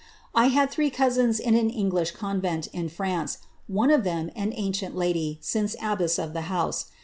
[0.01, 0.03] ^
[0.33, 4.51] I had three cousins in an English convent, in France, one of them i an
[4.55, 6.87] ancient lady, since abbess of the house.